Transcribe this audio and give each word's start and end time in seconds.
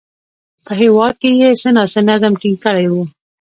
په 0.65 0.71
هېواد 0.81 1.13
کې 1.21 1.29
یې 1.41 1.49
څه 1.61 1.69
ناڅه 1.77 2.01
نظم 2.09 2.33
ټینګ 2.41 2.57
کړی 2.65 2.85
و 2.89 2.93